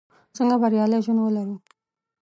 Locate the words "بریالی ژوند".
0.61-1.19